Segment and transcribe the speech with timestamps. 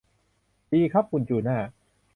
[0.73, 1.57] ดีครับคุณจูน่า